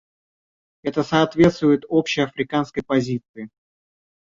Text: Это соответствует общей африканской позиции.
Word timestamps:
Это 0.81 1.03
соответствует 1.03 1.83
общей 1.87 2.21
африканской 2.21 2.81
позиции. 2.81 3.49